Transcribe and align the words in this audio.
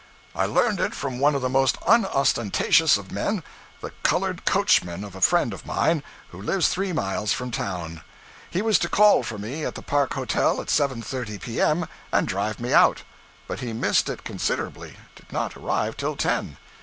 I 0.35 0.47
learned 0.47 0.79
it 0.79 0.95
from 0.95 1.19
one 1.19 1.35
of 1.35 1.43
the 1.43 1.47
most 1.47 1.77
unostentatious 1.85 2.97
of 2.97 3.11
men 3.11 3.43
the 3.81 3.91
colored 4.01 4.45
coachman 4.45 5.03
of 5.03 5.15
a 5.15 5.21
friend 5.21 5.53
of 5.53 5.63
mine, 5.63 6.01
who 6.29 6.41
lives 6.41 6.69
three 6.69 6.91
miles 6.91 7.33
from 7.33 7.51
town. 7.51 8.01
He 8.49 8.63
was 8.63 8.79
to 8.79 8.89
call 8.89 9.21
for 9.21 9.37
me 9.37 9.63
at 9.63 9.75
the 9.75 9.83
Park 9.83 10.15
Hotel 10.15 10.59
at 10.59 10.69
7.30 10.69 11.39
P.M., 11.41 11.85
and 12.11 12.27
drive 12.27 12.59
me 12.59 12.73
out. 12.73 13.03
But 13.47 13.59
he 13.59 13.73
missed 13.73 14.09
it 14.09 14.23
considerably 14.23 14.95
did 15.15 15.31
not 15.31 15.55
arrive 15.55 15.95
till 15.97 16.15
ten. 16.15 16.57